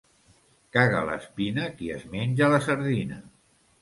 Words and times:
Caga 0.77 1.03
l'espina 1.09 1.67
qui 1.81 1.91
es 1.99 2.07
menja 2.15 2.51
la 2.55 2.61
sardina. 2.69 3.21